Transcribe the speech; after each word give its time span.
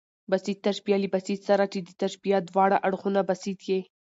بسیط 0.31 0.57
تشبیه 0.67 0.97
له 1.03 1.07
بسیط 1.15 1.39
سره، 1.49 1.65
چي 1.71 1.79
د 1.83 1.89
تشبیه 2.01 2.37
د 2.43 2.47
واړه 2.55 2.77
اړخونه 2.87 3.21
بسیط 3.29 3.59
يي. 3.69 3.79